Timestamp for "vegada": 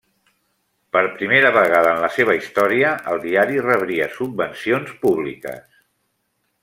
1.57-1.91